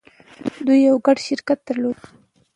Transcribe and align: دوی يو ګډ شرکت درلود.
دوی 0.65 0.79
يو 0.87 0.95
ګډ 1.05 1.17
شرکت 1.27 1.59
درلود. 1.67 1.99